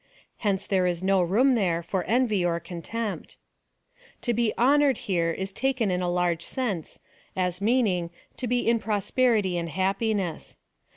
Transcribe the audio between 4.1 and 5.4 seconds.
To be honoured, here,